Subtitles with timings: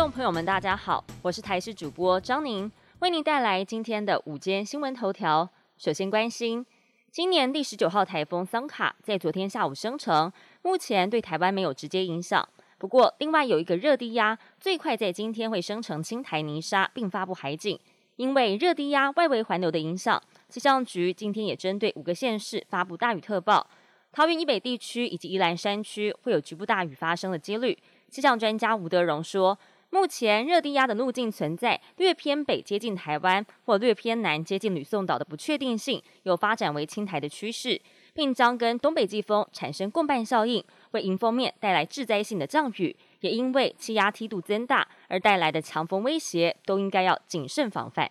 [0.00, 5.46] 众朋友们，大家好，我是台视主播张宁，为您带来今天的午间新闻头条。
[5.76, 6.64] 首先关心，
[7.10, 10.32] 今年第十九号台风桑卡在昨天下午生成，
[10.62, 12.48] 目前对台湾没有直接影响。
[12.78, 17.78] 不过，另外有一个热低压，最快在今天会生成青台泥沙，并发布海警。
[18.16, 23.68] 因为热低压外围环流的影响，气象局今天也针对五个县市发布大雨特报，
[24.12, 27.76] 桃园以北地区以及宜兰山区会有局部大雨发生的几率。
[28.10, 29.56] 气象专家吴德荣说，
[29.92, 37.80] 目前热低压的路径存在略偏北接近台湾，或略偏南接近吕宋岛的不确定性，有发展为青台的趋势，
[38.14, 42.96] 并将跟东北季风产生共伴效应，为迎风面带来致灾性的降雨。
[43.20, 48.10] 也因为气压梯度增大而带来的强风威胁，都应该要谨慎防范。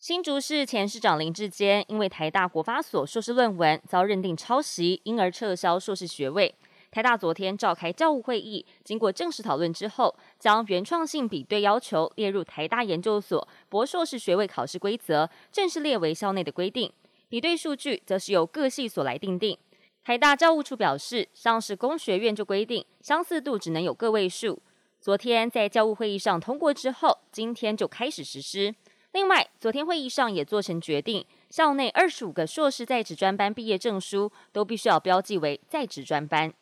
[0.00, 6.54] 新竹市前市长林志坚因为台大国发所硕士论文遭认定抄袭，因而撤销硕士学位。
[6.90, 16.90] 台大昨天召开教务会议，经过正式讨论之后，将原创性比对要求列入台大研究所博硕士学位考试规则，正式列为校内的规定。
[17.28, 19.56] 比对数据则是由各系所来定定。
[20.02, 24.62] 台大教务处表示，上市工学院就规定相似度只能有个位数。
[24.98, 28.74] 昨天在教务会议上通过之后，今天就开始实施。
[29.12, 36.52] 另外，昨天会议上也做成决定，校内二十五个硕士在职专班毕业证书都必须要标记为在职专班。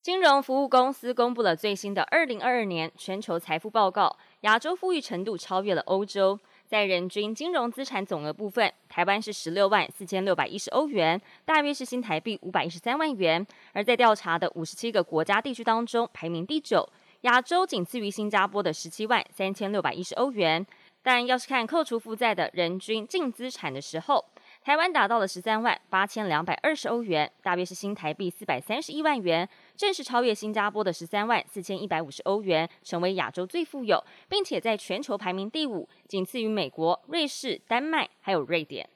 [0.00, 6.38] 金融服务公司公布了最新的二零二二年全球财富报告，亚洲富裕程度超越了欧洲。
[6.66, 13.44] 在人均金融资产总额部分，台湾是十六万四千六百一十欧元，大约是新台币五百一十三万元。
[13.72, 16.88] 而在调查的五十七个国家地区当中，排名第九，
[17.22, 20.64] 亚洲仅次于新加坡的十七万三千六百一十欧元。
[21.02, 24.24] 但要是看扣除负债的人均净资产的时候，
[24.68, 38.86] 台湾达到了十三万八千两百二十欧元，大约是新台币四百三十一万元，正式超越新加坡的十三万四千一百五十欧元，成为亚洲最富有，并且在全球排名第五，仅次于美国、瑞士、丹麦还有瑞典。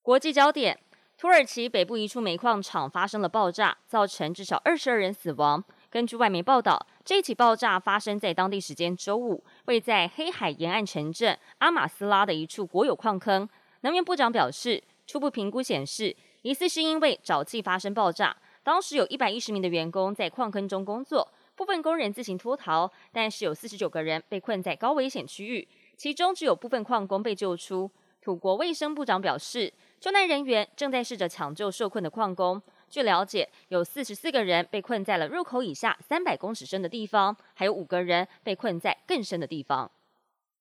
[0.00, 0.80] 国际焦点：
[1.18, 5.62] 土耳其北部一处煤矿厂发生了爆炸，造成至少二十二人死亡。
[5.90, 13.46] 根据外媒报道，这起爆炸发生在当地时间周五，位在黑海沿岸城镇阿马斯拉的一处国有矿坑。
[13.86, 18.36] 能源部长表示，初步评估显示，疑似是因为沼气发生爆炸。
[18.64, 27.88] 当时有一百一十名的员工在矿坑中工作，部分工人自行脱逃，但是有四十九个人被困在高危险区域，其中只有部分矿工被救出。
[28.20, 32.60] 土国卫生部长表示，救难人员正在试着抢救受困的矿工。
[32.90, 39.88] 据了解，有四十四个人被困在了入口以下三百公尺深的地方，还有五个人被困在更深的地方。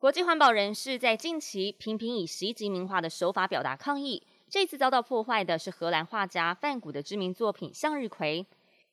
[0.06, 4.22] 国际环保人士在近期频频以袭击名画的手法表达抗议。
[4.48, 8.46] 这次遭到破坏的是荷兰画家范古的知名作品《向日葵》。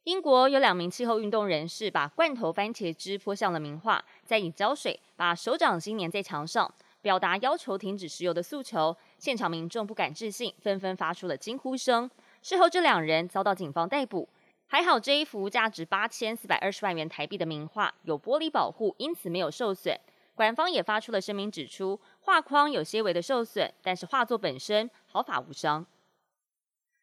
[0.05, 8.97] 英国有两名气候运动人士把罐头番茄汁泼向了名画，再以胶水把手掌心粘在墙上，表达要求停止石油的诉求。
[9.19, 12.11] 现场民众不敢置信，纷纷发出了惊呼声。
[12.41, 14.27] 事后，这两人遭到警方逮捕。
[14.67, 19.95] 还好，这一幅价值八千四百二十万元台币的名画有玻璃保护，因此 没有受损。
[20.35, 25.87] 官方也发出了声明，指出画框有些微的受损，但是画作本身毫发无伤。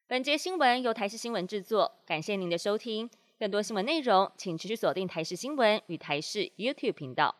[0.07, 3.09] 本节新闻由台视新闻制作，感谢您的收听。
[3.37, 7.35] 更多新闻内容，请持续锁定台视新闻与台视 YouTube 频道。